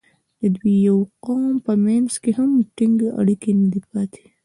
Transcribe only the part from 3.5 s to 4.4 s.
نه دي پاتې.